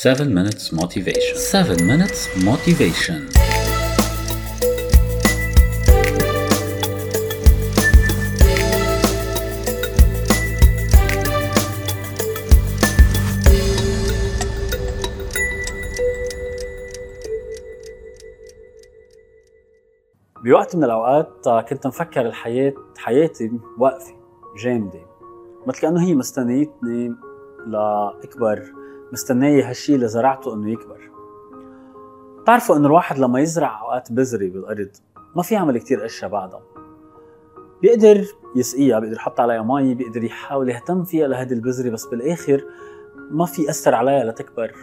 7 0.00 0.32
minutes 0.32 0.70
motivation. 0.70 1.36
7 1.36 1.82
minutes 1.82 2.28
motivation. 2.44 3.26
بوقت 20.44 20.76
من 20.76 20.84
الأوقات 20.84 21.48
كنت 21.68 21.86
مفكر 21.86 22.20
الحياة 22.20 22.74
حياتي 22.98 23.50
واقفة 23.78 24.14
جامدة 24.62 25.00
مثل 25.66 25.80
كأنه 25.80 26.02
هي 26.06 26.14
مستنيتني 26.14 27.14
لأكبر 27.66 28.78
مستنية 29.12 29.68
هالشيء 29.68 29.94
اللي 29.94 30.08
زرعته 30.08 30.54
إنه 30.54 30.70
يكبر. 30.70 31.10
بتعرفوا 32.42 32.76
إنه 32.76 32.86
الواحد 32.86 33.18
لما 33.18 33.40
يزرع 33.40 33.80
أوقات 33.80 34.12
بذره 34.12 34.50
بالأرض 34.50 34.90
ما 35.36 35.42
في 35.42 35.54
يعمل 35.54 35.78
كتير 35.78 36.04
أشياء 36.04 36.30
بعدها. 36.30 36.62
بيقدر 37.82 38.24
يسقيها 38.56 38.98
بيقدر 38.98 39.16
يحط 39.16 39.40
عليها 39.40 39.62
مي 39.62 39.94
بيقدر 39.94 40.24
يحاول 40.24 40.68
يهتم 40.68 41.04
فيها 41.04 41.28
لهذه 41.28 41.52
البذرة 41.52 41.90
بس 41.90 42.06
بالآخر 42.06 42.64
ما 43.30 43.46
في 43.46 43.62
يأثر 43.62 43.94
عليها 43.94 44.24
لتكبر. 44.24 44.74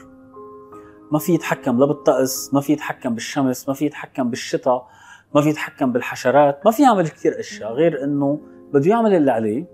ما 1.11 1.19
في 1.19 1.33
يتحكم 1.33 1.79
لا 1.79 1.85
بالطقس 1.85 2.53
ما 2.53 2.61
في 2.61 2.73
يتحكم 2.73 3.13
بالشمس 3.13 3.67
ما 3.67 3.73
في 3.73 3.85
يتحكم 3.85 4.29
بالشتاء 4.29 4.87
ما 5.35 5.41
في 5.41 5.49
يتحكم 5.49 5.91
بالحشرات 5.91 6.65
ما 6.65 6.71
في 6.71 6.83
يعمل 6.83 7.07
كثير 7.07 7.39
أشياء. 7.39 7.73
غير 7.73 8.03
إنه 8.03 8.39
بده 8.73 8.89
يعمل 8.89 9.13
اللي 9.13 9.31
عليه 9.31 9.65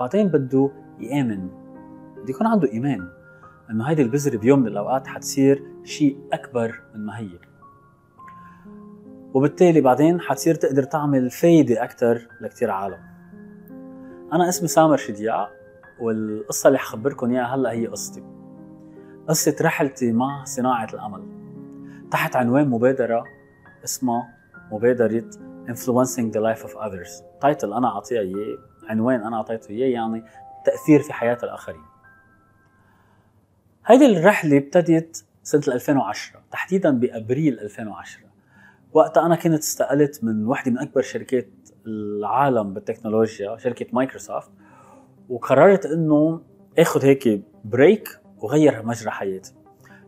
بعدين 0.00 0.28
بده 0.28 0.70
يآمن 1.00 1.48
بده 2.16 2.30
يكون 2.30 2.46
عنده 2.46 2.72
إيمان. 2.72 3.08
إنه 3.70 3.84
هيدي 3.84 4.02
البذرة 4.02 4.36
بيوم 4.36 4.58
من 4.58 4.66
الأوقات 4.66 5.06
حتصير 5.06 5.62
شيء 5.84 6.18
أكبر 6.32 6.82
من 6.94 7.06
ما 7.06 7.18
هي. 7.18 7.38
وبالتالي 9.34 9.80
بعدين 9.80 10.20
حتصير 10.20 10.54
تقدر 10.54 10.82
تعمل 10.82 11.30
فايدة 11.30 11.84
أكثر 11.84 12.28
لكثير 12.40 12.70
عالم. 12.70 12.98
أنا 14.32 14.48
اسمي 14.48 14.68
سامر 14.68 14.96
شديع 14.96 15.46
والقصة 16.00 16.68
اللي 16.68 16.78
حخبركم 16.78 17.30
إياها 17.30 17.54
هلأ 17.54 17.70
هي 17.70 17.86
قصتي. 17.86 18.22
قصة 19.28 19.56
رحلتي 19.60 20.12
مع 20.12 20.44
صناعة 20.44 20.88
الأمل. 20.94 21.28
تحت 22.10 22.36
عنوان 22.36 22.68
مبادرة 22.68 23.24
اسمها 23.84 24.28
مبادرة 24.72 25.30
influencing 25.68 26.32
the 26.32 26.40
life 26.40 26.64
of 26.66 26.76
others. 26.76 27.22
title 27.40 27.72
أنا 27.72 27.88
أعطيها 27.88 28.20
إياه 28.20 28.58
عنوان 28.88 29.20
أنا 29.20 29.36
أعطيته 29.36 29.70
إياه 29.70 29.88
يعني 29.88 30.24
تأثير 30.64 31.00
في 31.00 31.12
حياة 31.12 31.38
الآخرين. 31.42 31.93
هيدي 33.86 34.06
الرحلة 34.06 34.56
ابتدت 34.56 35.24
سنة 35.42 35.74
2010 35.74 36.40
تحديدا 36.50 36.90
بأبريل 36.90 37.60
2010 37.60 38.22
وقتها 38.92 39.26
أنا 39.26 39.36
كنت 39.36 39.58
استقلت 39.58 40.24
من 40.24 40.46
واحدة 40.46 40.70
من 40.70 40.78
أكبر 40.78 41.02
شركات 41.02 41.48
العالم 41.86 42.74
بالتكنولوجيا 42.74 43.56
شركة 43.56 43.86
مايكروسوفت 43.92 44.50
وقررت 45.28 45.86
إنه 45.86 46.40
آخذ 46.78 47.04
هيك 47.04 47.42
break 47.64 48.08
وغير 48.38 48.86
مجرى 48.86 49.10
حياتي. 49.10 49.54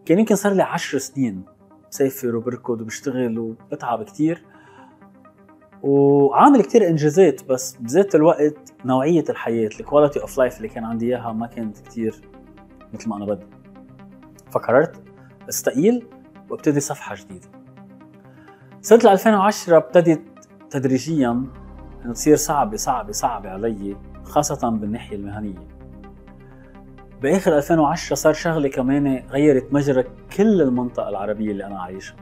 كان 0.05 0.19
يمكن 0.19 0.35
صار 0.35 0.53
لي 0.53 0.63
10 0.63 0.99
سنين 0.99 1.45
بسافر 1.91 2.37
وبركض 2.37 2.81
وبشتغل 2.81 3.39
وبتعب 3.39 4.03
كتير. 4.03 4.45
وعامل 5.83 6.63
كتير 6.63 6.89
إنجازات 6.89 7.45
بس 7.45 7.77
بذات 7.77 8.15
الوقت 8.15 8.73
نوعية 8.85 9.25
الحياة 9.31 9.71
ال 9.81 9.86
quality 9.86 10.21
of 10.21 10.39
life 10.39 10.57
اللي 10.57 10.69
كان 10.69 10.85
عندي 10.85 11.07
إياها 11.07 11.33
ما 11.33 11.47
كانت 11.47 11.79
كتير 11.79 12.15
مثل 12.93 13.09
ما 13.09 13.17
أنا 13.17 13.25
بدي. 13.25 13.47
فقررت 14.59 15.03
أستقيل 15.49 16.07
وأبتدي 16.51 16.81
صفحة 16.81 17.15
جديدة. 17.15 17.49
سنة 18.81 19.13
2010 19.13 19.77
ابتدت 19.77 20.23
تدريجيا 20.71 21.31
إنه 22.05 22.13
تصير 22.13 22.37
صعبة 22.37 22.77
صعبة 22.77 23.13
صعبة 23.13 23.51
علي 23.51 23.97
خاصة 24.25 24.71
بالناحية 24.71 25.17
المهنية. 25.17 25.69
بآخر 27.23 27.57
2010 27.57 28.17
صار 28.17 28.33
شغلة 28.33 28.69
كمان 28.69 29.23
غيرت 29.31 29.73
مجرى 29.73 30.05
كل 30.37 30.63
المنطقة 30.63 31.09
العربية 31.09 31.51
اللي 31.51 31.67
أنا 31.67 31.81
عايشها. 31.81 32.17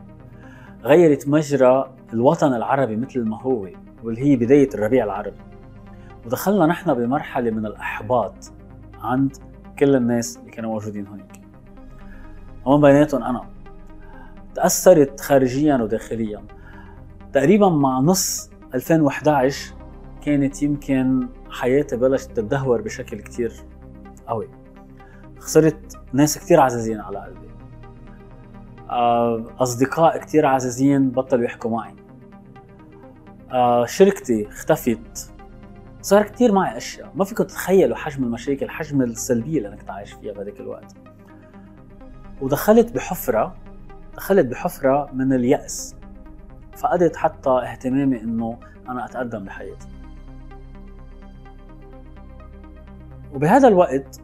غيرت 0.82 1.28
مجرى 1.28 1.94
الوطن 2.12 2.54
العربي 2.54 2.96
مثل 2.96 3.24
ما 3.24 3.42
هو 3.42 3.68
واللي 4.02 4.20
هي 4.20 4.36
بداية 4.36 4.68
الربيع 4.74 5.04
العربي. 5.04 5.40
ودخلنا 6.26 6.66
نحن 6.66 6.94
بمرحلة 6.94 7.50
من 7.50 7.66
الإحباط 7.66 8.34
عند 9.02 9.36
كل 9.78 9.96
الناس 9.96 10.36
اللي 10.36 10.50
كانوا 10.50 10.70
موجودين 10.70 11.06
هناك. 11.06 11.43
ومن 12.64 12.80
بيناتهم 12.80 13.22
أنا. 13.22 13.44
تأثرت 14.54 15.20
خارجيا 15.20 15.76
وداخليا. 15.76 16.44
تقريبا 17.32 17.68
مع 17.68 17.98
نص 17.98 18.50
2011 18.74 19.74
كانت 20.22 20.62
يمكن 20.62 21.28
حياتي 21.50 21.96
بلشت 21.96 22.30
تتدهور 22.30 22.82
بشكل 22.82 23.20
كتير 23.20 23.52
قوي. 24.26 24.48
خسرت 25.38 25.98
ناس 26.12 26.38
كثير 26.38 26.60
عزيزين 26.60 27.00
على 27.00 27.18
قلبي. 27.18 27.48
آه، 28.90 29.44
أصدقاء 29.58 30.18
كثير 30.18 30.46
عزيزين 30.46 31.10
بطلوا 31.10 31.44
يحكوا 31.44 31.70
معي. 31.70 31.94
آه، 33.52 33.86
شركتي 33.86 34.48
اختفت. 34.48 35.32
صار 36.02 36.22
كثير 36.22 36.52
معي 36.52 36.76
أشياء. 36.76 37.12
ما 37.14 37.24
فيكم 37.24 37.44
تتخيلوا 37.44 37.96
حجم 37.96 38.24
المشاكل 38.24 38.70
حجم 38.70 39.02
السلبية 39.02 39.58
اللي 39.58 39.68
أنا 39.68 39.76
كنت 39.76 39.90
عايش 39.90 40.12
فيها 40.12 40.32
بهذاك 40.32 40.60
الوقت. 40.60 40.94
ودخلت 42.40 42.94
بحفرة 42.94 43.54
دخلت 44.16 44.46
بحفرة 44.46 45.08
من 45.12 45.32
اليأس. 45.32 45.96
فقدت 46.76 47.16
حتى 47.16 47.50
اهتمامي 47.50 48.20
إنه 48.20 48.58
أنا 48.88 49.04
أتقدم 49.04 49.44
بحياتي. 49.44 49.88
وبهذا 53.34 53.68
الوقت 53.68 54.20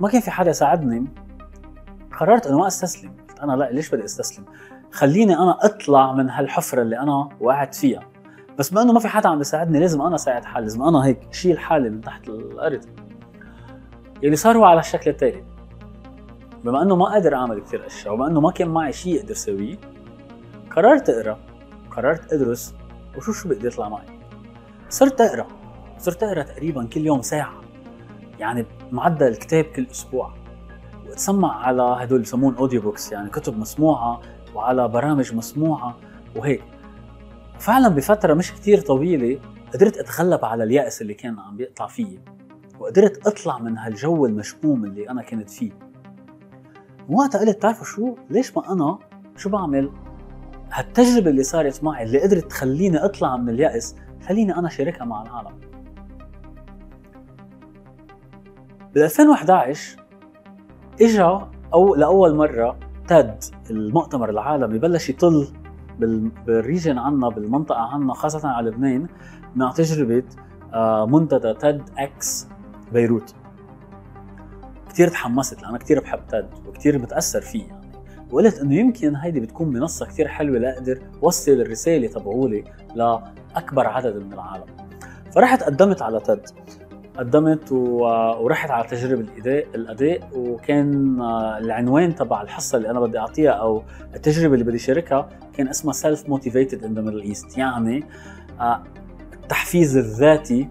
ما 0.00 0.08
كان 0.08 0.20
في 0.20 0.30
حدا 0.30 0.50
يساعدني 0.50 1.04
قررت 2.18 2.46
إنه 2.46 2.58
ما 2.58 2.66
أستسلم. 2.66 3.12
قلت 3.28 3.40
أنا 3.40 3.52
لا 3.52 3.70
ليش 3.70 3.90
بدي 3.94 4.04
أستسلم؟ 4.04 4.44
خليني 4.92 5.34
أنا 5.34 5.58
أطلع 5.60 6.12
من 6.12 6.30
هالحفرة 6.30 6.82
اللي 6.82 6.98
أنا 6.98 7.28
وقعت 7.40 7.74
فيها. 7.74 8.02
بس 8.58 8.70
بما 8.70 8.82
إنه 8.82 8.92
ما 8.92 9.00
في 9.00 9.08
حدا 9.08 9.28
عم 9.28 9.38
بيساعدني 9.38 9.80
لازم 9.80 10.02
أنا 10.02 10.16
ساعد 10.16 10.44
حالي 10.44 10.66
لازم 10.66 10.82
أنا 10.82 11.04
هيك 11.04 11.32
شيل 11.32 11.58
حالي 11.58 11.90
من 11.90 12.00
تحت 12.00 12.28
الأرض. 12.28 12.84
يعني 14.22 14.36
صار 14.36 14.58
هو 14.58 14.64
على 14.64 14.80
الشكل 14.80 15.10
التالي. 15.10 15.55
بما 16.66 16.82
إنه 16.82 16.96
ما 16.96 17.04
قادر 17.04 17.34
أعمل 17.34 17.60
كثير 17.60 17.86
أشياء 17.86 18.14
وبما 18.14 18.26
إنه 18.26 18.40
ما 18.40 18.50
كان 18.50 18.68
معي 18.68 18.92
شيء 18.92 19.20
أقدر 19.20 19.32
اسويه 19.32 19.76
قررت 20.70 21.10
أقرأ 21.10 21.38
قررت 21.90 22.32
أدرس 22.32 22.74
وشو 23.16 23.32
شو 23.32 23.48
بقدر 23.48 23.66
يطلع 23.66 23.88
معي؟ 23.88 24.06
صرت 24.88 25.20
أقرأ 25.20 25.46
صرت 25.98 26.22
أقرأ 26.22 26.42
تقريبا 26.42 26.86
كل 26.86 27.06
يوم 27.06 27.22
ساعة 27.22 27.60
يعني 28.38 28.66
معدل 28.92 29.34
كتاب 29.34 29.64
كل 29.64 29.86
أسبوع. 29.90 30.34
وأتسمع 31.06 31.66
على 31.66 31.82
هدول 31.82 32.20
بسمون 32.20 32.54
audio 32.56 32.80
books 32.80 33.12
يعني 33.12 33.30
كتب 33.30 33.58
مسموعة 33.58 34.20
وعلى 34.54 34.88
برامج 34.88 35.34
مسموعة 35.34 35.96
وهيك. 36.36 36.64
فعلا 37.58 37.88
بفترة 37.88 38.34
مش 38.34 38.52
كتير 38.52 38.80
طويلة 38.80 39.40
قدرت 39.74 39.96
أتغلب 39.96 40.44
على 40.44 40.64
اليأس 40.64 41.02
اللي 41.02 41.14
كان 41.14 41.38
عم 41.38 41.56
بيقطع 41.56 41.86
فيي 41.86 42.20
وقدرت 42.80 43.26
أطلع 43.26 43.58
من 43.58 43.78
هالجو 43.78 44.26
المشؤوم 44.26 44.84
اللي 44.84 45.10
أنا 45.10 45.22
كنت 45.22 45.50
فيه. 45.50 45.85
وقتها 47.08 47.40
قلت 47.40 47.56
بتعرفوا 47.56 47.84
شو؟ 47.84 48.14
ليش 48.30 48.56
ما 48.56 48.72
أنا؟ 48.72 48.98
شو 49.36 49.50
بعمل؟ 49.50 49.90
هالتجربة 50.72 51.30
اللي 51.30 51.42
صارت 51.42 51.84
معي 51.84 52.04
اللي 52.04 52.22
قدرت 52.22 52.50
تخليني 52.50 53.04
أطلع 53.04 53.36
من 53.36 53.48
اليأس 53.48 53.96
خليني 54.26 54.56
أنا 54.56 54.68
شاركها 54.68 55.04
مع 55.04 55.22
العالم. 55.22 55.60
بال 58.94 59.02
2011 59.02 60.04
اجى 61.00 61.38
أو 61.74 61.94
لأول 61.94 62.34
مرة 62.34 62.78
TED 63.08 63.44
المؤتمر 63.70 64.30
العالمي 64.30 64.78
بلش 64.78 65.10
يطل 65.10 65.48
بال 66.46 66.59
region 66.59 66.98
عنا 66.98 67.28
بالمنطقة 67.28 67.80
عنا 67.80 68.14
خاصة 68.14 68.48
على 68.48 68.70
لبنان 68.70 69.06
مع 69.56 69.72
تجربة 69.72 70.22
آه، 70.74 71.06
منتدى 71.06 71.54
TEDx 71.54 72.48
بيروت. 72.92 73.34
كثير 74.96 75.08
تحمست 75.08 75.62
لأنا 75.62 75.78
كثير 75.78 76.00
بحب 76.00 76.20
TED 76.28 76.48
وكثير 76.68 76.98
بتأثر 76.98 77.40
فيه 77.40 77.66
يعني. 77.66 77.86
وقلت 78.30 78.58
إنه 78.58 78.74
يمكن 78.74 79.16
هيدي 79.16 79.40
بتكون 79.40 79.68
منصة 79.68 80.06
كثير 80.06 80.28
حلوة 80.28 80.58
لأقدر 80.58 80.98
وصل 81.22 81.52
الرسالة 81.52 82.08
تبعولي 82.08 82.64
لأكبر 82.94 83.86
عدد 83.86 84.16
من 84.16 84.32
العالم. 84.32 84.64
فرحت 85.32 85.62
قدمت 85.62 86.02
على 86.02 86.20
TED. 86.20 86.40
قدمت 87.16 87.72
ورحت 87.72 88.70
على 88.70 88.88
تجربة 88.88 89.20
الإداء 89.20 89.66
الأداء 89.74 90.30
وكان 90.34 91.20
العنوان 91.60 92.14
تبع 92.14 92.42
الحصة 92.42 92.78
اللي 92.78 92.90
أنا 92.90 93.00
بدي 93.00 93.18
أعطيها 93.18 93.50
أو 93.50 93.82
التجربة 94.14 94.54
اللي 94.54 94.64
بدي 94.64 94.78
شاركها 94.78 95.28
كان 95.56 95.68
اسمها 95.68 95.92
self 95.92 96.28
motivated 96.28 96.84
in 96.84 96.94
the 96.94 97.02
Middle 97.02 97.22
East 97.22 97.58
يعني 97.58 98.04
آه، 98.60 98.82
التحفيز 99.32 99.96
الذاتي 99.96 100.68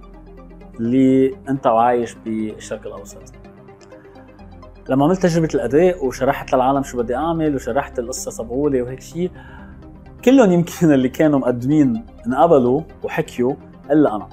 اللي 0.79 1.35
أنت 1.49 1.67
وعايش 1.67 2.15
بالشرق 2.25 2.87
الاوسط 2.87 3.44
لما 4.89 5.05
عملت 5.05 5.23
تجربة 5.23 5.49
الأداء 5.55 6.05
وشرحت 6.05 6.53
للعالم 6.53 6.83
شو 6.83 6.97
بدي 6.97 7.15
أعمل 7.15 7.55
وشرحت 7.55 7.99
القصة 7.99 8.31
صبغولي 8.31 8.81
وهيك 8.81 9.01
شيء 9.01 9.31
كلهم 10.25 10.51
يمكن 10.51 10.91
اللي 10.93 11.09
كانوا 11.09 11.39
مقدمين 11.39 12.05
انقبلوا 12.27 12.81
وحكيوا 13.03 13.53
إلا 13.91 14.15
أنا. 14.15 14.29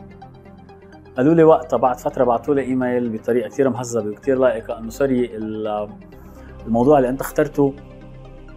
قالوا 1.17 1.35
لي 1.35 1.45
وقتها 1.45 1.77
بعد 1.77 1.99
فترة 1.99 2.25
بعثوا 2.25 2.55
لي 2.55 2.63
إيميل 2.63 3.09
بطريقة 3.09 3.49
كثير 3.49 3.71
مهذبة 3.71 4.11
وكثير 4.11 4.39
لائقة 4.39 4.79
إنه 4.79 4.91
سوري 4.91 5.31
الموضوع 6.67 6.99
اللي 6.99 7.09
أنت 7.09 7.21
اخترته 7.21 7.75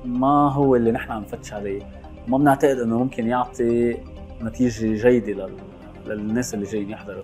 ما 0.06 0.51
هو 0.51 0.75
اللي 0.75 0.92
نحن 0.92 1.12
عم 1.12 1.21
نفتش 1.21 1.53
عليه. 1.53 1.81
وما 2.27 2.38
بنعتقد 2.38 2.80
إنه 2.80 3.00
ممكن 3.00 3.27
يعطي 3.27 3.97
نتيجة 4.42 5.09
جيدة 5.09 5.50
للناس 6.07 6.53
اللي 6.53 6.65
جايين 6.65 6.89
يحضروا. 6.89 7.24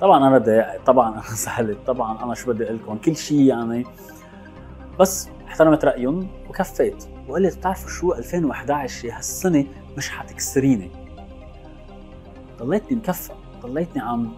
طبعا 0.00 0.28
أنا 0.28 0.38
ضايقت 0.38 0.86
طبعا 0.86 1.12
أنا 1.14 1.22
زعلت 1.22 1.78
طبعا 1.86 2.24
أنا 2.24 2.34
شو 2.34 2.52
بدي 2.52 2.64
أقول 2.64 2.76
لكم؟ 2.76 2.98
كل 2.98 3.16
شيء 3.16 3.40
يعني. 3.40 3.86
بس 5.00 5.28
احترمت 5.48 5.84
رأيهم 5.84 6.28
وكفيت. 6.48 7.04
وقلت 7.28 7.56
بتعرفوا 7.56 7.90
شو؟ 7.90 8.12
2011 8.12 9.08
هالسنة 9.12 9.64
مش 9.96 10.10
حتكسريني. 10.10 10.90
ضليتني 12.58 12.96
مكفى. 12.96 13.32
ضليتني 13.62 14.02
عم 14.02 14.32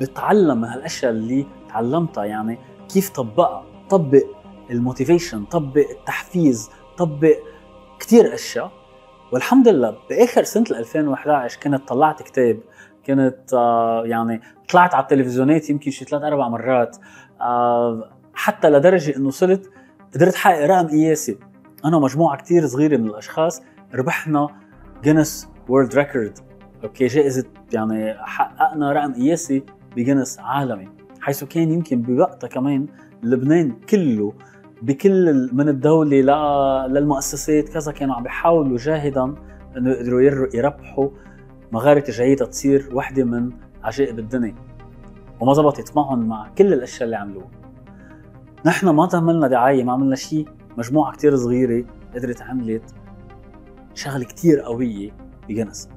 بتعلم 0.00 0.64
هالأشياء 0.64 1.12
اللي 1.12 1.46
تعلمتها. 1.68 2.24
يعني 2.24 2.58
كيف 2.88 3.10
طبقها؟ 3.10 3.64
طبق 3.90 4.24
ال 4.70 4.77
motivation 4.77 5.44
طبق 5.44 5.86
التحفيز 5.90 6.70
طبق 6.96 7.36
كثير 8.00 8.34
أشياء. 8.34 8.70
والحمد 9.32 9.68
لله 9.68 9.96
بآخر 10.10 10.42
سنة 10.42 10.64
2011 10.70 11.60
كنت 11.60 11.88
طلعت 11.88 12.22
كتاب 12.22 12.60
كنت 13.06 13.54
آه، 13.54 14.02
يعني 14.06 14.40
طلعت 14.68 14.94
على 14.94 15.02
التلفزيونات 15.02 15.70
يمكن 15.70 15.90
شي 15.90 16.04
ثلاث 16.04 16.22
أربع 16.22 16.48
مرات 16.48 16.96
آه، 17.40 18.10
حتى 18.34 18.70
لدرجة 18.70 19.16
إنه 19.16 19.30
صرت 19.30 19.70
قدرت 20.14 20.34
حقق 20.34 20.66
رقم 20.66 20.86
قياسي. 20.86 21.38
أنا 21.84 21.96
ومجموعه 21.96 22.36
كثير 22.36 22.66
صغيرة 22.66 22.96
من 22.96 23.06
الأشخاص 23.06 23.62
ربحنا 23.94 24.48
Guinness 25.02 25.48
World 25.68 25.94
Record 25.94 26.38
okay 26.84 27.06
جائزة 27.06 27.44
يعني 27.72 28.14
حققنا 28.18 28.92
رقم 28.92 29.14
قياسي 29.14 29.62
بجينيس 29.96 30.38
عالمي. 30.38 30.88
حيث 31.20 31.44
كان 31.44 31.70
يمكن 31.70 32.02
بوقتها 32.02 32.48
كمان 32.48 32.86
لبنان 33.22 33.72
كله 33.90 34.32
بكل 34.82 35.50
من 35.52 35.68
الدولة 35.68 36.16
للمؤسسات 36.86 37.68
كذا 37.68 37.92
كانوا 37.92 38.14
عم 38.14 38.22
بيحاولوا 38.22 38.78
جاهدا 38.78 39.34
إنه 39.76 39.90
يقدروا 39.90 40.48
يربحوا 40.54 41.08
مغارة 41.72 42.04
جيدة 42.10 42.46
تصير 42.46 42.88
وحدة 42.92 43.24
من 43.24 43.52
عجائب 43.82 44.18
الدنيا. 44.18 44.54
وما 45.40 45.54
زبطت 45.54 45.96
معهم 45.96 46.28
مع 46.28 46.48
كل 46.48 46.72
الأشياء 46.72 47.04
اللي 47.04 47.16
عملوها. 47.16 47.50
نحن 48.66 48.88
ما 48.88 49.08
عملنا 49.14 49.48
دعاية 49.48 49.84
ما 49.84 49.92
عملنا 49.92 50.16
شيء 50.16 50.48
مجموعة 50.76 51.12
كتير 51.12 51.36
صغيرة 51.36 51.86
قدرت 52.14 52.42
عملت 52.42 52.94
شغلة 53.94 54.24
كتير 54.24 54.60
قوية 54.60 55.10
بجنس 55.48 55.88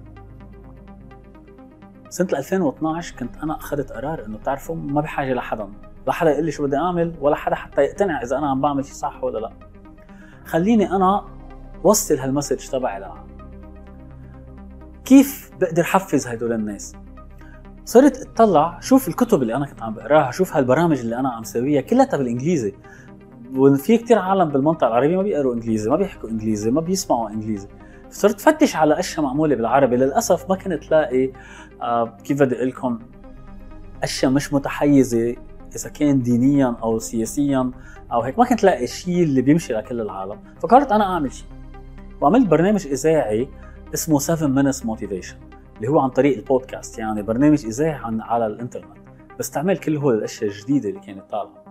سنة 2.09 2.27
2012 2.33 3.15
كنت 3.15 3.37
أنا 3.37 3.55
أخذت 3.55 3.91
قرار 3.91 4.25
إنه 4.25 4.37
بتعرفوا 4.37 4.75
ما 4.75 5.01
بحاجة 5.01 5.33
لحدا. 5.33 5.69
لا 6.07 6.13
حدا 6.13 6.31
يقول 6.31 6.45
لي 6.45 6.51
شو 6.51 6.63
بدي 6.67 6.77
أعمل 6.77 7.15
ولا 7.21 7.35
حدا 7.35 7.55
حتى 7.55 7.81
يقتنع 7.81 8.21
إذا 8.21 8.37
أنا 8.37 8.49
عم 8.49 8.61
بعمل 8.61 8.85
شيء 8.85 8.93
صح 8.93 9.23
ولا 9.23 9.39
لا. 9.39 9.53
خليني 10.45 10.91
أنا 10.91 11.25
وصل 11.83 12.15
هالمسج 12.15 12.69
تبعي 12.69 12.99
لها. 12.99 13.26
كيف 15.07 15.51
بقدر 15.61 15.83
حفز 15.83 16.27
هدول 16.27 16.53
الناس؟ 16.53 16.93
صرت 17.85 18.27
أطلع 18.27 18.79
شوف 18.79 19.07
الكتب 19.07 19.41
اللي 19.41 19.55
أنا 19.55 19.65
كنت 19.65 19.83
عم 19.83 19.93
بقراها 19.93 20.31
شوف 20.31 20.55
هالبرامج 20.55 20.99
اللي 20.99 21.19
أنا 21.19 21.29
عم 21.29 21.43
سويها 21.43 21.81
كلها 21.81 22.17
بالانجليزي 22.17 22.73
وفي 23.55 23.97
كتير 23.97 24.19
عالم 24.19 24.49
بالمنطقة 24.49 24.87
العربية 24.87 25.17
ما 25.17 25.23
بيقروا 25.23 25.53
إنجليزي 25.53 25.89
ما 25.89 25.95
بيحكوا 25.95 26.29
إنجليزي 26.29 26.71
ما 26.71 26.81
بيسمعوا 26.81 27.29
إنجليزي. 27.29 27.67
صرت 28.09 28.41
فتش 28.41 28.75
على 28.75 28.99
أشياء 28.99 29.25
معمولة 29.25 29.55
بالعربي 29.55 29.95
للأسف 29.95 30.49
ما 30.49 30.55
كنت 30.55 30.91
لاقي 30.91 31.31
آه 31.81 32.17
كيف 32.23 32.39
بدي 32.39 32.55
أقول 32.55 32.67
لكم 32.67 32.99
أشياء 34.03 34.31
مش 34.31 34.53
متحيزة 34.53 35.35
إذا 35.75 35.89
كان 35.89 36.21
دينيا 36.21 36.75
أو 36.83 36.99
سياسيا 36.99 37.71
أو 38.11 38.21
هيك. 38.21 38.39
ما 38.39 38.45
كنت 38.45 38.63
لاقي 38.63 38.87
شيء 38.87 39.23
اللي 39.23 39.41
بيمشي 39.41 39.73
لكل 39.73 40.01
العالم. 40.01 40.39
فقررت 40.59 40.91
أنا 40.91 41.03
أعمل 41.03 41.33
شيء 41.33 41.47
وعملت 42.21 42.47
برنامج 42.47 42.87
إذاعي 42.87 43.49
اسمه 43.93 44.19
7 44.19 44.61
minutes 44.61 44.79
motivation 44.83 45.35
اللي 45.77 45.87
هو 45.87 45.99
عن 45.99 46.09
طريق 46.09 46.37
البودكاست 46.37 46.99
يعني 46.99 47.21
برنامج 47.21 47.65
اذاعي 47.65 47.99
عن 48.03 48.21
على 48.21 48.47
الإنترنت. 48.47 48.97
بستعمل 49.39 49.77
كل 49.77 49.97
هول 49.97 50.15
الأشياء 50.17 50.51
الجديدة 50.51 50.89
اللي 50.89 50.99
كانت 50.99 51.29
طالعة. 51.29 51.63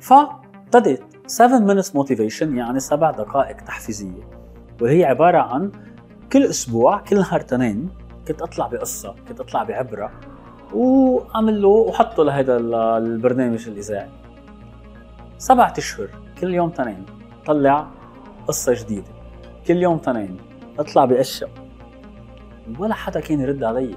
فابتديت 0.00 1.02
7 1.26 1.74
minutes 1.74 1.88
motivation 1.88 2.42
يعني 2.42 2.80
سبع 2.80 3.10
دقائق 3.10 3.56
تحفيزية. 3.56 4.30
واللي 4.80 5.00
هي 5.00 5.04
عبارة 5.04 5.38
عن 5.38 5.72
كل 6.32 6.42
أسبوع 6.42 6.98
كل 6.98 7.16
نهار 7.16 7.40
تنين 7.40 7.88
كنت 8.28 8.42
أطلع 8.42 8.66
بقصة 8.66 9.14
كنت 9.28 9.40
أطلع 9.40 9.62
بعبرة 9.62 10.10
وأعمل 10.74 11.62
له 11.62 11.68
وحطه 11.68 12.24
لهذا 12.24 12.56
البرنامج 12.98 13.68
الإذاعي. 13.68 14.10
سبعة 15.38 15.74
أشهر 15.78 16.08
كل 16.40 16.54
يوم 16.54 16.70
تنين 16.70 17.06
طلع 17.46 17.86
قصة 18.46 18.74
جديدة. 18.84 19.12
كل 19.66 19.76
يوم 19.76 19.98
تنين 19.98 20.51
اطلع 20.78 21.04
باشياء 21.04 21.50
ولا 22.78 22.94
حدا 22.94 23.20
كان 23.20 23.40
يرد 23.40 23.64
علي. 23.64 23.96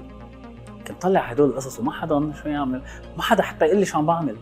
كنت 0.86 1.02
طلع 1.02 1.20
هدول 1.20 1.50
القصص 1.50 1.80
وما 1.80 1.92
حدا 1.92 2.32
شو 2.42 2.48
يعمل. 2.48 2.82
ما 3.16 3.22
حدا 3.22 3.42
حتى 3.42 3.64
يقول 3.64 3.78
لي 3.78 3.84
شو 3.84 3.98
عم 3.98 4.06
بعمل. 4.06 4.36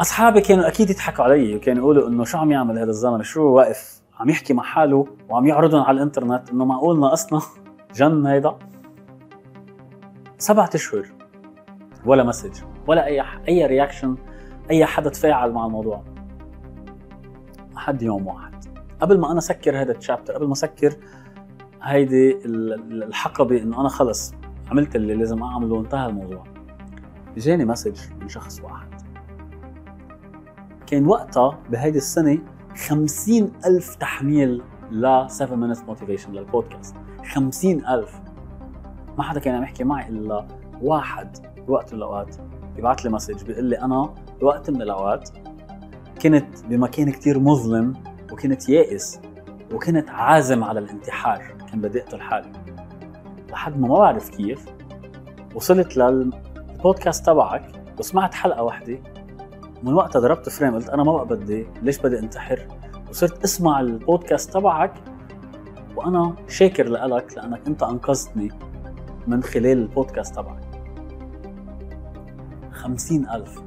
أصحابي 0.00 0.40
كانوا 0.40 0.68
أكيد 0.68 0.90
يضحكوا 0.90 1.24
علي 1.24 1.56
وكانوا 1.56 1.82
يقولوا 1.82 2.08
إنه 2.08 2.24
شو 2.24 2.38
عم 2.38 2.52
يعمل 2.52 2.78
هذا 2.78 2.90
الزلمة 2.90 3.22
شو 3.22 3.42
واقف؟ 3.42 4.02
عم 4.20 4.28
يحكي 4.28 4.54
مع 4.54 4.62
حاله 4.62 5.06
وعم 5.28 5.46
يعرضهم 5.46 5.82
على 5.82 5.96
الإنترنت 5.96 6.50
إنه 6.50 6.64
معقول 6.64 7.00
ناقصنا 7.00 7.40
جن 7.96 8.26
هيدا. 8.26 8.58
سبعة 10.38 10.70
أشهر. 10.74 11.06
ولا 12.06 12.22
message 12.22 12.62
ولا 12.86 13.06
أي 13.06 13.22
أي 13.48 13.66
reaction 13.66 14.16
أي 14.70 14.84
حدا 14.86 15.10
تفاعل 15.10 15.52
مع 15.52 15.66
الموضوع. 15.66 16.02
لحد 17.74 18.02
يوم 18.02 18.26
واحد. 18.26 18.71
قبل 19.02 19.18
ما 19.20 19.32
أنا 19.32 19.40
سكر 19.40 19.80
هذا 19.80 19.92
ال 19.92 19.97
chapter 19.97 20.34
قبل 20.34 20.46
ما 20.48 20.54
سكر 20.54 20.96
هيدي 21.82 22.38
الحقبة 22.46 23.62
إنه 23.62 23.80
أنا 23.80 23.88
خلص 23.88 24.34
عملت 24.70 24.96
اللي 24.96 25.14
لازم 25.14 25.42
أعمله 25.42 25.74
وانتهى 25.74 26.06
الموضوع. 26.06 26.44
اجاني 27.36 27.64
message 27.64 28.00
من 28.20 28.28
شخص 28.28 28.60
واحد. 28.60 28.88
كان 30.86 31.06
وقتها 31.06 31.58
بهيدي 31.70 31.98
السنة 31.98 32.38
خمسين 32.86 33.52
ألف 33.66 33.94
تحميل 33.94 34.62
ل 34.90 35.24
7 35.28 35.74
minutes 35.74 35.78
motivation 35.78 36.28
للبودكاست 36.30 36.96
خمسين 37.32 37.86
ألف. 37.86 38.20
ما 39.18 39.22
حدا 39.22 39.40
كان 39.40 39.54
عم 39.54 39.62
يحكي 39.62 39.84
معي 39.84 40.08
إلا 40.08 40.46
واحد 40.82 41.36
بوقت 41.66 41.92
من 41.92 41.98
الأوقات 41.98 42.36
بيبعث 42.76 43.00
لي 43.00 43.10
message 43.10 43.44
بيقول 43.44 43.64
لي 43.64 43.80
أنا 43.80 44.14
بوقت 44.40 44.70
من 44.70 44.82
الأوقات 44.82 45.30
كنت 46.22 46.64
بمكان 46.68 47.10
كتير 47.10 47.38
مظلم 47.38 48.11
وكنت 48.32 48.68
يائس 48.68 49.20
وكنت 49.72 50.10
عازم 50.10 50.64
على 50.64 50.80
الانتحار 50.80 51.42
كان 51.70 51.80
بدي 51.80 52.02
اقتل 52.02 52.20
حالي. 52.20 52.52
لحد 53.50 53.80
ما 53.80 53.88
ما 53.88 53.98
بعرف 53.98 54.28
كيف 54.28 54.66
وصلت 55.54 55.96
للبودكاست 55.96 57.26
تبعك 57.26 57.72
وسمعت 57.98 58.34
حلقة 58.34 58.62
واحدة. 58.62 58.98
من 59.82 59.94
وقتها 59.94 60.20
ضربت 60.20 60.48
فريم 60.48 60.74
قلت 60.74 60.88
أنا 60.88 61.02
ما 61.04 61.12
بقى 61.12 61.26
بدي 61.26 61.66
ليش 61.82 61.98
بدي 61.98 62.18
انتحر؟ 62.18 62.68
وصرت 63.10 63.44
أسمع 63.44 63.80
البودكاست 63.80 64.52
تبعك 64.52 64.94
وأنا 65.96 66.34
شاكر 66.48 66.88
لك 66.88 67.36
لأنك 67.36 67.60
أنت 67.66 67.82
أنقذتني 67.82 68.48
من 69.26 69.42
خلال 69.42 69.66
البودكاست 69.78 70.34
تبعك. 70.34 70.60
خمسين 72.72 73.28
ألف. 73.28 73.62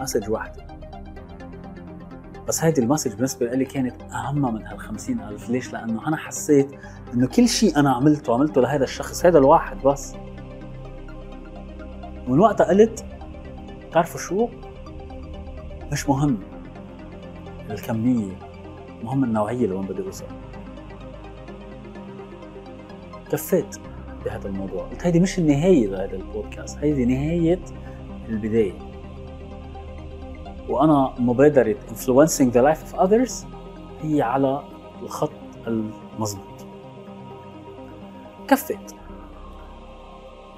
message 0.00 0.30
واحدة. 0.30 0.71
بس 2.52 2.64
هيدي 2.64 2.80
ال 2.80 2.84
message 2.84 3.14
بالنسبة 3.14 3.46
لي 3.46 3.64
كانت 3.64 4.02
أهم 4.02 4.54
من 4.54 4.62
هال 4.66 4.78
ألف. 5.28 5.50
ليش؟ 5.50 5.72
لأنه 5.72 6.08
أنا 6.08 6.16
حسيت 6.16 6.72
إنه 7.14 7.26
كل 7.26 7.48
شيء 7.48 7.76
أنا 7.76 7.90
عملته 7.90 8.34
عملته 8.34 8.60
لهذا 8.60 8.84
الشخص 8.84 9.26
هذا 9.26 9.38
الواحد 9.38 9.82
بس. 9.82 10.14
ومن 12.28 12.38
وقتها 12.38 12.66
قلت 12.66 13.04
بتعرفوا 13.88 14.20
شو؟ 14.20 14.48
مش 15.92 16.08
مهم. 16.08 16.38
الكمية 17.70 18.32
مهم 19.02 19.24
النوعية 19.24 19.66
لوين 19.66 19.86
بدي 19.86 20.02
أوصل. 20.02 20.24
كفيت 23.30 23.76
بهذا 24.24 24.48
الموضوع. 24.48 24.82
قلت 24.82 25.06
هيدي 25.06 25.20
مش 25.20 25.38
النهاية 25.38 25.86
لهذا 25.86 26.16
البودكاست 26.16 26.78
هيدي 26.78 27.04
نهاية 27.04 27.60
البداية. 28.28 28.91
وأنا 30.68 31.14
مبادره 31.18 31.76
influencing 31.88 32.50
the 32.52 32.62
life 32.62 32.92
of 32.92 32.98
others 32.98 33.32
هي 34.02 34.22
على 34.22 34.62
الخط 35.02 35.32
المضبوط 35.66 36.66
كفت 38.48 38.96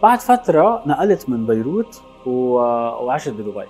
بعد 0.02 0.18
فترة 0.18 0.82
نقلت 0.86 1.28
من 1.28 1.46
بيروت 1.46 2.02
وعشت 2.26 3.28
بدبي. 3.28 3.66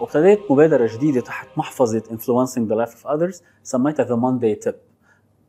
وابتديت 0.00 0.40
مبادرة 0.50 0.90
جديدة 0.94 1.20
تحت 1.20 1.48
محفظة 1.56 2.00
influencing 2.00 2.68
the 2.70 2.86
life 2.86 2.94
of 2.94 3.06
others 3.06 3.42
سميتها 3.62 4.04
the 4.04 4.18
Monday 4.20 4.68
tip. 4.68 4.74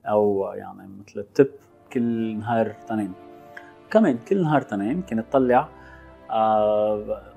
أو 0.05 0.51
يعني 0.55 0.89
مثل 1.07 1.19
التب 1.19 1.49
كل 1.93 2.37
نهار 2.37 2.75
تنين. 2.87 3.13
كمان 3.89 4.17
كل 4.17 4.43
نهار 4.43 4.61
تنين 4.61 5.01
كنت 5.01 5.25
طلع 5.31 5.69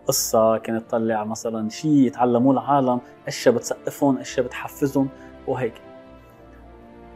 قصة 0.07 0.57
كانت 0.59 0.83
تطلع 0.89 1.25
مثلا 1.25 1.69
شيء 1.69 1.91
يتعلموه 1.91 2.53
العالم 2.53 3.01
اشياء 3.27 3.55
بتسقفهم 3.55 4.19
اشياء 4.19 4.47
بتحفزهم 4.47 5.09
وهيك. 5.47 5.75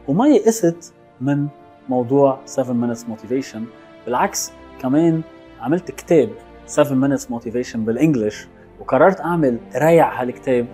وما 0.07 0.27
يئست 0.27 0.93
من 1.21 1.47
موضوع 1.89 2.39
7 2.45 2.93
minutes 2.93 2.99
motivation 2.99 3.59
بالعكس 4.05 4.51
كمان 4.81 5.21
عملت 5.61 5.91
كتاب 5.91 6.29
7 6.65 7.07
minutes 7.07 7.21
motivation 7.21 7.77
بالإنجلش 7.77 8.47
وقررت 8.79 9.21
أعمل 9.21 9.59
ريع 9.75 10.21
هالكتاب 10.21 10.67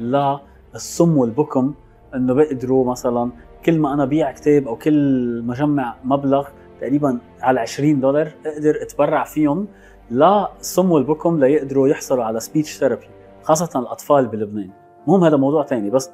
للصم 0.00 1.16
والبكم 1.16 1.74
إنه 2.14 2.34
بيقدروا 2.34 2.90
مثلا 2.90 3.30
كل 3.64 3.78
ما 3.78 3.94
أنا 3.94 4.04
بيع 4.04 4.32
كتاب 4.32 4.68
أو 4.68 4.76
كل 4.76 5.42
ما 5.44 5.54
جمع 5.54 5.94
مبلغ 6.04 6.48
تقريبا 6.80 7.18
على 7.40 7.60
20 7.60 8.00
دولار 8.00 8.28
أقدر 8.46 8.82
أتبرع 8.82 9.24
فيهم. 9.24 9.68
للصم 10.12 10.90
والبكم 10.90 11.40
ليقدروا 11.40 11.88
يحصلوا 11.88 12.24
على 12.24 12.40
speech 12.40 12.78
therapy 12.78 13.06
خاصة 13.42 13.80
الأطفال 13.80 14.26
بلبنان. 14.26 14.70
مهم 15.06 15.24
هذا 15.24 15.36
موضوع 15.36 15.62
تاني 15.62 15.90
بس 15.90 16.10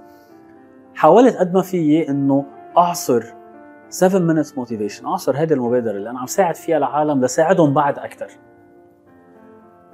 حاولت 0.94 1.36
قد 1.36 1.54
ما 1.54 1.62
فيي 1.62 2.08
إنه 2.08 2.44
أعصر 2.78 3.24
7 3.88 4.42
minutes 4.42 4.48
motivation 4.48 5.04
أعصر 5.04 5.36
هذه 5.36 5.52
المبادرة 5.52 5.96
اللي 5.96 6.10
أنا 6.10 6.18
عم 6.18 6.26
ساعد 6.26 6.54
فيها 6.54 6.76
العالم 6.76 7.24
لساعدهم 7.24 7.74
بعد 7.74 7.98
أكثر 7.98 8.30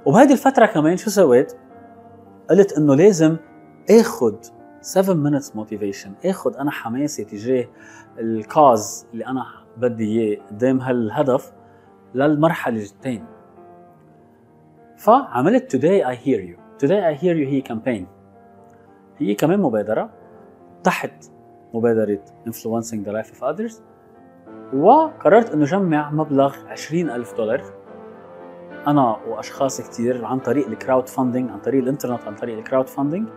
وبهذه 0.05 0.31
الفترة 0.31 0.65
كمان 0.65 0.97
شو 0.97 1.09
سويت؟ 1.09 1.53
قلت 2.49 2.77
إنه 2.77 2.95
لازم 2.95 3.37
اخذ 3.89 4.35
7 4.81 5.15
minutes 5.15 5.45
motivation 5.45 6.25
اخذ 6.25 6.57
أنا 6.57 6.71
حماسي 6.71 7.23
تجاه 7.23 7.67
ال 8.19 8.34
cause 8.34 9.07
اللي 9.13 9.27
أنا 9.27 9.45
بدي 9.77 10.21
إياه 10.21 10.41
قدام 10.49 10.79
هالهدف 10.79 11.53
للمرحلة 12.15 12.81
الثانية 12.81 13.34
فعملت 14.97 15.75
today 15.75 16.03
I 16.03 16.15
hear 16.15 16.39
you. 16.39 16.57
Today 16.79 17.01
I 17.03 17.13
hear 17.21 17.35
you 17.35 17.47
هي 17.47 17.61
campaign 17.61 18.07
هي 19.17 19.33
كمان 19.33 19.59
مبادرة 19.59 20.09
تحت 20.83 21.25
مبادرة 21.73 22.19
influencing 22.49 23.07
the 23.07 23.11
life 23.11 23.31
of 23.31 23.43
others 23.43 23.73
وقررت 24.73 25.51
إنه 25.51 25.65
جمع 25.65 26.11
مبلغ 26.11 26.55
20 26.67 27.09
ألف 27.09 27.37
دولار. 27.37 27.61
أنا 28.87 29.17
وأشخاص 29.27 29.81
كثير 29.81 30.25
عن 30.25 30.39
طريق 30.39 30.67
ال 30.67 31.09
crowdfunding 31.09 31.49
عن 31.49 31.59
طريق 31.59 31.83
الإنترنت 31.83 32.21
عن 32.27 32.35
طريق 32.35 32.57
ال 32.57 32.87
crowdfunding 32.87 33.27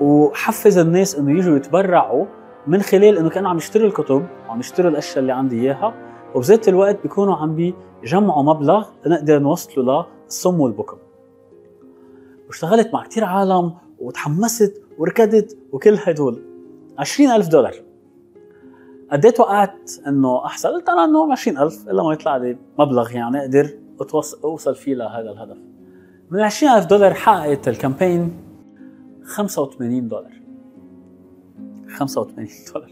وحفز 0.00 0.78
الناس 0.78 1.16
إنه 1.18 1.38
يجوا 1.38 1.56
يتبرعوا 1.56 2.26
من 2.66 2.82
خلال 2.82 3.18
إنه 3.18 3.30
كانوا 3.30 3.50
عم 3.50 3.56
يشتروا 3.56 3.86
الكتب 3.86 4.26
وعم 4.48 4.60
يشتروا 4.60 4.90
الأشياء 4.90 5.18
اللي 5.18 5.32
عندي 5.32 5.60
إياها. 5.60 5.94
وبذات 6.34 6.68
الوقت 6.68 7.02
بيكونوا 7.02 7.36
عم 7.36 7.54
بيجمعوا 7.54 8.42
مبلغ 8.42 8.88
لنقدر 9.06 9.38
نوصله 9.38 10.06
للصم 10.26 10.60
والبكم 10.60 10.96
واشتغلت 12.46 12.94
مع 12.94 13.04
كتير 13.04 13.24
عالم 13.24 13.74
وتحمست 13.98 14.82
وركضت 14.98 15.58
وكل 15.72 15.96
هدول. 16.04 16.42
20000 16.98 17.48
دولار. 17.48 17.74
قد 19.12 19.32
توقعت 19.32 19.90
إنه 20.06 20.44
أحسن. 20.44 20.68
قلت 20.68 20.88
أنا 20.88 21.04
إنه 21.04 21.32
20000 21.32 21.88
إلا 21.88 22.02
ما 22.02 22.12
يطلع 22.12 22.36
لي 22.36 22.58
مبلغ 22.78 23.12
يعني 23.12 23.40
أقدر 23.40 23.70
أوصل 24.44 24.74
فيه 24.74 24.94
لهذا 24.94 25.30
الهدف. 25.30 25.56
من 26.30 26.40
20000 26.40 26.86
دولار 26.86 27.14
حققت 27.14 27.68
ال 27.68 27.76
campaign 27.76 28.36
85 29.24 30.08
دولار. 30.08 30.32
85 31.88 32.48
دولار. 32.74 32.90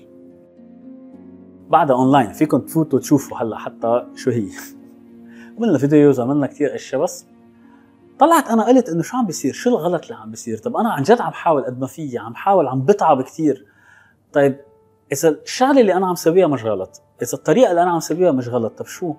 بعدها 1.69 1.97
أونلاين. 1.97 2.33
فيكم 2.33 2.59
تفوتوا 2.59 2.99
تشوفوا 2.99 3.39
هلأ 3.39 3.59
حتى 3.59 4.07
شو 4.15 4.31
هي. 4.31 4.49
عملنا 5.59 5.79
videos 5.79 6.21
عملنا 6.21 6.47
كثير 6.47 6.75
إشياء 6.75 7.03
بس 7.03 7.27
طلعت 8.19 8.49
أنا 8.49 8.67
قلت 8.67 8.89
إنه 8.89 9.03
شو 9.03 9.17
عم 9.17 9.27
بيصير؟ 9.27 9.53
شو 9.53 9.71
الغلط 9.71 10.03
اللي 10.03 10.15
عم 10.15 10.31
بيصير؟ 10.31 10.59
طب 10.59 10.77
أنا 10.77 10.93
عن 10.93 11.03
جد 11.03 11.21
عم 11.21 11.33
حاول 11.33 11.65
قد 11.65 11.81
ما 11.81 11.87
فيي 11.87 12.19
عم 12.19 12.35
حاول 12.35 12.67
عم 12.69 12.85
بتعب 12.85 13.23
كثير 13.23 13.67
طيب 14.33 14.61
إذا 15.13 15.29
الشغلة 15.29 15.81
اللي 15.81 15.95
أنا 15.95 16.07
عم 16.07 16.15
سويها 16.15 16.47
مش 16.47 16.65
غلط 16.65 17.03
إذا 17.23 17.33
الطريقة 17.35 17.71
اللي 17.71 17.83
أنا 17.83 17.91
عم 17.91 18.01
سويها 18.01 18.33
مش 18.33 18.49
غلط 18.49 18.79
طب 18.79 18.87
شو؟ 18.87 19.15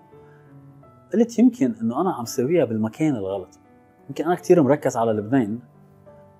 قلت 1.13 1.39
يمكن 1.39 1.75
إنه 1.81 2.01
أنا 2.01 2.13
عم 2.13 2.25
سويها 2.25 2.65
بالمكان 2.65 3.15
الغلط. 3.15 3.59
يمكن 4.09 4.25
أنا 4.25 4.35
كثير 4.35 4.63
مركز 4.63 4.97
على 4.97 5.11
لبنان 5.11 5.59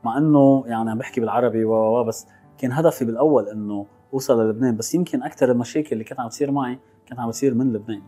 مع 0.03 0.17
إنه 0.17 0.63
يعني 0.67 0.91
عم 0.91 0.97
بحكي 0.97 1.21
بالعربي 1.21 1.65
و 1.65 2.03
بس 2.03 2.27
كان 2.57 2.71
هدفي 2.71 3.05
بالأول 3.05 3.49
إنه 3.49 3.85
أوصل 4.13 4.45
للبنان 4.45 4.77
بس 4.77 4.95
يمكن 4.95 5.23
أكثر 5.23 5.51
المشاكل 5.51 5.89
اللي 5.91 6.03
كانت 6.03 6.19
عم 6.19 6.29
تصير 6.29 6.51
معي 6.51 6.79
كانت 7.05 7.19
عم 7.19 7.31
تصير 7.31 7.53
من 7.53 7.73
لبنان. 7.73 8.01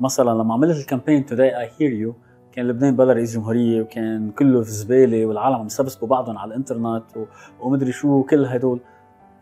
مثلا 0.00 0.30
لما 0.30 0.54
عملت 0.54 0.76
ال 0.76 0.82
campaign 0.82 1.26
today 1.26 1.60
I 1.60 1.70
hear 1.78 1.92
you 1.92 2.14
كان 2.52 2.68
لبنان 2.68 2.96
بلا 2.96 3.12
رئيس 3.12 3.34
جمهورية 3.34 3.82
وكان 3.82 4.30
كله 4.30 4.62
في 4.62 4.70
زبالة 4.70 5.26
والعالم 5.26 5.56
عم 5.56 5.66
يسبسبوا 5.66 6.08
بعضهم 6.08 6.38
على 6.38 6.48
الإنترنت 6.48 7.16
و... 7.16 7.24
ومدري 7.60 7.92
شو 7.92 8.22
كل 8.22 8.44
هدول. 8.44 8.80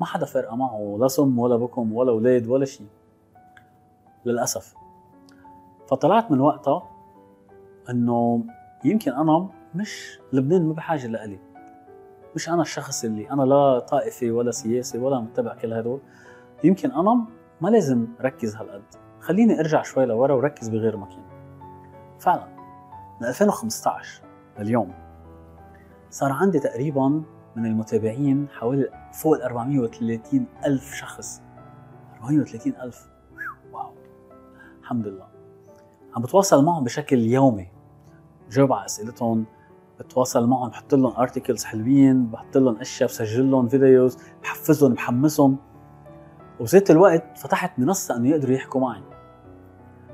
ما 0.00 0.06
حدا 0.06 0.26
فرقه 0.26 0.56
معه 0.56 0.96
لا 1.00 1.08
صم 1.08 1.38
ولا 1.38 1.56
بكم 1.56 1.92
ولا 1.92 2.10
أولاد 2.10 2.46
ولا 2.46 2.64
شيء. 2.64 2.86
للأسف. 4.24 4.74
فطلعت 5.88 6.30
من 6.30 6.40
وقتها 6.40 6.82
إنه 7.90 8.44
يمكن 8.84 9.12
أنا 9.12 9.48
مش 9.74 10.18
لبنان 10.32 10.66
ما 10.66 10.72
بحاجة 10.72 11.06
لإلي. 11.06 11.38
مش 12.34 12.48
أنا 12.48 12.62
الشخص 12.62 13.04
اللي 13.04 13.30
أنا 13.30 13.42
لا 13.42 13.78
طائفي 13.78 14.30
ولا 14.30 14.50
سياسي 14.50 14.98
ولا 14.98 15.20
متبع 15.20 15.54
كل 15.54 15.72
هدول. 15.72 16.00
يمكن 16.64 16.90
أنا 16.90 17.24
ما 17.60 17.68
لازم 17.68 18.06
ركز 18.20 18.56
هالقد. 18.56 19.09
خليني 19.20 19.60
ارجع 19.60 19.82
شوي 19.82 20.06
لورا 20.06 20.34
وركز 20.34 20.68
بغير 20.68 20.96
مكان 20.96 21.22
فعلا 22.18 22.48
من 23.20 23.26
2015 23.28 24.22
لليوم 24.58 24.92
صار 26.10 26.32
عندي 26.32 26.58
تقريبا 26.58 27.22
من 27.56 27.66
المتابعين 27.66 28.48
حوالي 28.48 29.08
فوق 29.12 29.34
ال 29.34 29.42
430 29.42 30.46
ألف 30.66 30.94
شخص. 30.94 31.42
430 32.22 32.72
ألف؟ 32.82 33.08
wow. 33.72 33.90
الحمد 34.80 35.06
لله. 35.06 35.26
عم 36.16 36.22
بتواصل 36.22 36.64
معهم 36.64 36.84
بشكل 36.84 37.18
يومي. 37.18 37.68
بجاوب 38.48 38.72
على 38.72 38.84
أسئلتهم 38.84 39.44
بتواصل 40.00 40.46
معهم 40.46 40.68
بحط 40.68 40.94
لهم 40.94 41.16
articles 41.16 41.64
حلوين 41.64 42.26
بحط 42.26 42.56
لهم 42.56 42.76
أشياء 42.76 43.08
بسجل 43.08 43.50
لهم 43.50 43.68
videos 43.68 44.18
بحفزهم 44.42 44.94
بحمسهم. 44.94 45.56
وبذات 46.60 46.90
الوقت 46.90 47.38
فتحت 47.38 47.78
منصة 47.78 48.16
إنه 48.16 48.28
يقدروا 48.28 48.54
يحكوا 48.54 48.80
معي. 48.80 49.02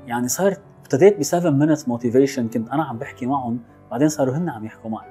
يعني 0.05 0.27
صارت 0.27 0.61
ابتديت 0.81 1.19
ب 1.19 1.23
7 1.23 1.51
minutes 1.51 1.87
motivation 1.87 2.47
كنت 2.47 2.69
أنا 2.69 2.83
عم 2.83 2.97
بحكي 2.97 3.25
معهم 3.25 3.59
بعدين 3.91 4.09
صاروا 4.09 4.35
هن 4.35 4.49
عم 4.49 4.65
يحكوا 4.65 4.89
معي. 4.89 5.07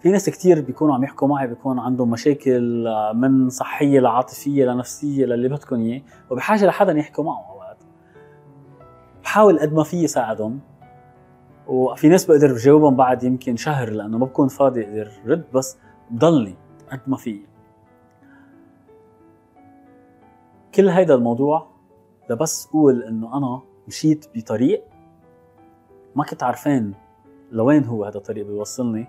في 0.00 0.10
ناس 0.10 0.30
كتير 0.30 0.60
بيكونوا 0.60 0.94
عم 0.94 1.04
يحكوا 1.04 1.28
معي 1.28 1.46
بيكون 1.46 1.78
عندهم 1.78 2.10
مشاكل 2.10 2.84
من 3.14 3.48
صحية 3.48 4.00
لعاطفية 4.00 4.64
لنفسية 4.64 5.26
للي 5.26 5.48
بدكم 5.48 5.76
إياه 5.76 6.02
وبحاجة 6.30 6.66
لحدا 6.66 6.92
يحكوا 6.92 7.24
معه 7.24 7.50
أوقات. 7.50 7.76
بحاول 9.22 9.58
قد 9.58 9.72
ما 9.72 9.82
فيي 9.82 10.06
ساعدهم 10.06 10.60
وفي 11.66 12.08
ناس 12.08 12.26
بقدر 12.26 12.52
بجاوبهم 12.52 12.96
بعد 12.96 13.22
يمكن 13.22 13.56
شهر 13.56 13.90
لأنه 13.90 14.18
ما 14.18 14.26
بكون 14.26 14.48
فاضي 14.48 14.84
أقدر 14.84 15.10
رد 15.26 15.44
بس 15.54 15.76
بضلني 16.10 16.54
قد 16.92 17.00
ما 17.06 17.16
في. 17.16 17.49
كل 20.74 20.88
هيدا 20.88 21.14
الموضوع 21.14 21.66
لبس 22.30 22.66
أقول 22.66 23.02
إنه 23.02 23.36
أنا 23.36 23.62
مشيت 23.88 24.26
بطريق 24.34 24.84
ما 26.16 26.24
كنت 26.24 26.42
عارفين 26.42 26.94
لوين 27.50 27.84
هو 27.84 28.04
هذا 28.04 28.16
الطريق 28.16 28.46
بيوصلني. 28.46 29.06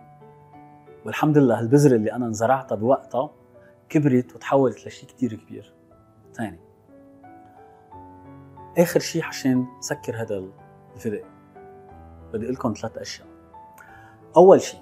والحمد 1.05 1.37
لله 1.37 1.59
هالبذرة 1.59 1.95
اللي 1.95 2.13
أنا 2.13 2.25
انزرعتها 2.25 2.75
بوقتها 2.75 3.29
كبرت 3.89 4.35
وتحولت 4.35 4.87
لشيء 4.87 5.09
كتير 5.09 5.33
كبير. 5.33 5.73
ثاني 6.33 6.59
آخر 8.77 8.99
شيء 8.99 9.23
عشان 9.23 9.65
سكر 9.79 10.21
هذا 10.21 10.43
الفيديو 10.95 11.25
بدي 12.33 12.45
أقول 12.45 12.53
لكم 12.53 12.73
ثلاث 12.73 12.97
أشياء. 12.97 13.27
أول 14.37 14.61
شيء 14.61 14.79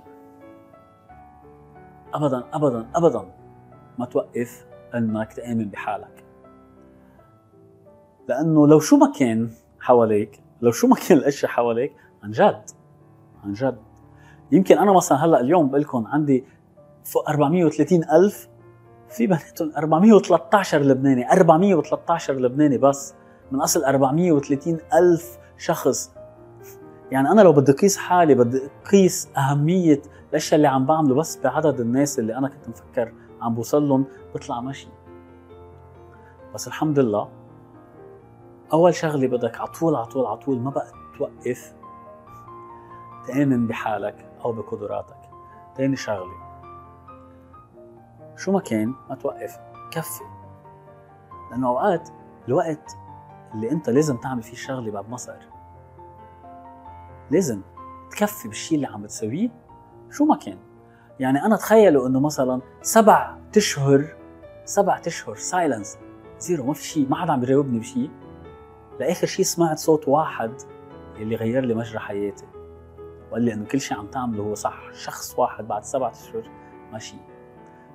ابدا 2.13 2.43
ابدا 2.53 2.89
ابدا 2.95 3.31
ما 3.99 4.05
توقف 4.05 4.67
إنك 4.95 5.33
تآمن 5.33 5.69
بحالك. 5.69 6.28
لأنه 8.29 8.67
لو 8.67 8.79
شو 8.79 8.97
ما 8.97 9.11
كان 9.19 9.49
حواليك 9.79 10.39
لو 10.61 10.71
شو 10.71 10.87
ما 10.87 10.95
كان 10.95 11.17
الأشياء 11.17 11.51
حواليك 11.51 11.93
عن 12.23 12.31
جد 12.31 12.61
عن 13.43 13.53
جد. 13.53 13.77
يمكن 14.51 14.77
أنا 14.77 14.93
مثلا 14.93 15.25
هلأ 15.25 15.39
اليوم 15.39 15.69
بقول 15.69 15.81
لكم 15.81 16.07
عندي 16.07 16.45
فوق 17.03 17.29
430 17.29 18.03
ألف 18.03 18.47
في 19.09 19.27
بناتهم 19.27 19.71
413 19.77 20.81
لبناني 20.81 21.31
413 21.31 22.33
لبناني 22.33 22.77
بس 22.77 23.13
من 23.51 23.61
أصل 23.61 23.83
430 23.83 24.77
ألف 24.93 25.37
شخص. 25.57 26.11
يعني 27.11 27.31
أنا 27.31 27.41
لو 27.41 27.53
بدي 27.53 27.71
قيس 27.71 27.97
حالي 27.97 28.35
بدي 28.35 28.61
قيس 28.91 29.29
أهمية 29.37 30.01
الأشياء 30.29 30.55
اللي 30.55 30.67
عم 30.67 30.85
بعمله 30.85 31.15
بس 31.15 31.39
بعدد 31.43 31.79
الناس 31.79 32.19
اللي 32.19 32.37
أنا 32.37 32.47
كنت 32.47 32.69
مفكر 32.69 33.13
عم 33.41 33.55
بوصل 33.55 33.87
لهم 33.87 34.05
بطلع 34.35 34.61
ماشي. 34.61 34.87
بس 36.53 36.67
الحمد 36.67 36.99
لله 36.99 37.38
أول 38.73 38.95
شغلة 38.95 39.27
بدك 39.27 39.59
على 39.59 39.67
طول 39.67 39.95
على 39.95 40.05
طول 40.05 40.25
على 40.25 40.37
طول 40.37 40.59
ما 40.59 40.69
بقى 40.71 40.87
توقف 41.17 41.73
تآمن 43.27 43.67
بحالك 43.67 44.25
أو 44.45 44.51
بقدراتك. 44.51 45.15
تاني 45.75 45.95
شغلة. 45.95 46.33
شو 48.37 48.51
ما 48.51 48.59
كان 48.59 48.93
ما 49.09 49.15
توقف 49.15 49.59
كفي. 49.91 50.23
لأنه 51.51 51.67
أوقات 51.67 52.09
الوقت 52.47 52.97
اللي 53.53 53.71
أنت 53.71 53.89
لازم 53.89 54.17
تعمل 54.17 54.43
فيه 54.43 54.53
الشغلة 54.53 54.91
بعد 54.91 55.09
مصر 55.09 55.35
لازم 57.31 57.61
تكفي 58.11 58.47
بالشيء 58.47 58.75
اللي 58.75 58.87
عم 58.87 59.01
بتسويه 59.03 59.49
شو 60.11 60.25
ما 60.25 60.35
كان. 60.35 60.57
يعني 61.19 61.45
أنا 61.45 61.55
تخيلوا 61.55 62.07
إنه 62.07 62.19
مثلا 62.19 62.61
سبع 62.81 63.35
اشهر 63.57 64.05
سبع 64.65 65.01
اشهر 65.07 65.35
silence 65.35 65.97
zero 66.39 66.63
ما 66.65 66.73
في 66.73 66.83
شيء 66.83 67.09
ما 67.09 67.15
حدا 67.15 67.33
عم 67.33 67.39
بيجاوبني 67.39 67.79
بشيء 67.79 68.09
لاخر 68.99 69.27
شيء 69.27 69.45
سمعت 69.45 69.77
صوت 69.77 70.07
واحد 70.07 70.51
اللي 71.17 71.35
غير 71.35 71.65
لي 71.65 71.73
مجرى 71.73 71.99
حياتي. 71.99 72.45
وقال 73.31 73.41
لي 73.41 73.53
إنه 73.53 73.65
كل 73.65 73.81
شيء 73.81 73.97
عم 73.97 74.07
تعمله 74.07 74.43
هو 74.43 74.55
صح 74.55 74.93
شخص 74.93 75.39
واحد 75.39 75.67
بعد 75.67 75.83
سبعة 75.83 76.11
أشهر 76.11 76.49
ماشي. 76.91 77.17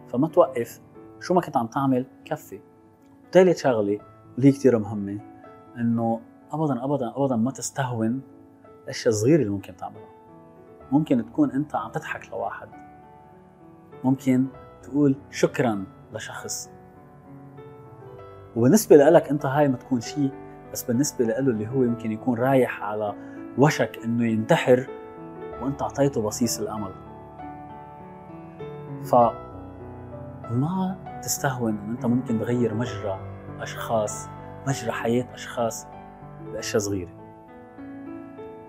فما 0.09 0.29
توقف 0.29 0.81
شو 1.21 1.35
ما 1.35 1.41
كنت 1.41 1.57
عم 1.57 1.67
تعمل؟ 1.67 2.07
كفي. 2.25 2.61
ثالث 3.33 3.63
شغلة 3.63 3.99
واللي 4.37 4.53
كثير 4.53 4.79
مهمة 4.79 5.19
إنه 5.77 6.21
ابدا 6.53 6.85
ابدا 6.85 7.13
ابدا 7.17 7.37
ما 7.37 7.51
تستهون 7.51 8.23
الأشياء 8.85 9.09
الصغيرة 9.09 9.41
اللي 9.41 9.51
ممكن 9.51 9.77
تعملها. 9.77 10.09
ممكن 10.93 11.27
تكون 11.27 11.51
أنت 11.51 11.75
عم 11.75 11.91
تضحك 11.91 12.29
لواحد. 12.33 12.69
ممكن 14.05 14.47
تقول 14.83 15.17
شكرا 15.31 15.85
لشخص. 16.13 16.71
وبالنسبة 18.57 18.97
لك 18.97 19.29
أنت 19.29 19.47
هاي 19.47 19.69
ما 19.69 19.77
تكون 19.77 20.01
شيء 20.01 20.31
بس 20.75 20.83
بالنسبة 20.83 21.25
له 21.25 21.39
اللي 21.39 21.69
هو 21.69 21.83
يمكن 21.83 22.13
يكون 22.13 22.39
رايح 22.39 22.83
على 22.83 23.15
وشك 23.59 23.99
إنه 24.05 24.27
ينتحر 24.27 24.87
وإنت 25.63 25.83
أعطيته 25.83 26.23
بصيص 26.23 26.61
الأمل. 26.61 26.93
ف 29.05 29.15
ما 30.51 30.97
تستهون 31.23 31.79
ان 31.79 31.91
إنت 31.91 32.07
ممكن 32.07 32.39
تغير 32.39 32.75
مجرى 32.75 33.19
أشخاص 33.61 34.29
مجرى 34.67 34.93
حياة 34.93 35.35
أشخاص 35.35 35.87
بأشياء 36.53 36.83
صغيرة. 36.83 37.13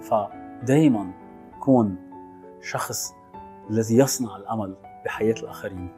فدايما 0.01 1.11
كون 1.59 1.97
شخص 2.61 3.13
الذي 3.69 3.97
يصنع 3.97 4.35
الأمل 4.35 4.75
بحياة 5.05 5.35
الآخرين 5.43 5.89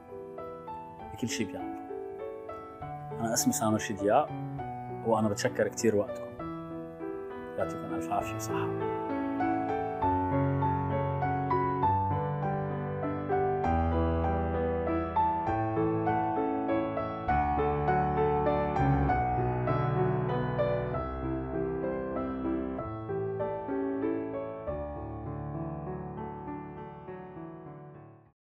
بكل 1.14 1.30
شيء 1.30 1.48
بيعمله 1.52 1.88
أنا 3.20 3.34
اسمي 3.34 3.54
سامر 3.54 3.78
شدياء. 3.78 4.47
وأنا 5.08 5.30
بتشكر 5.30 5.68
كثير 5.68 5.96
وقتكم. 5.96 6.28
يعطيكم 7.58 7.94
ألف 7.94 8.12
عافية 8.12 8.36
وصحه 8.36 8.97